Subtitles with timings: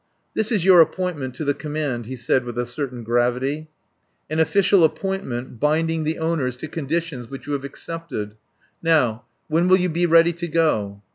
[0.33, 3.69] "This is your appointment to the command," he said with a certain gravity.
[4.31, 8.33] "An official appointment binding the owners to conditions which you have accepted.
[8.81, 11.03] Now when will you be ready to go?"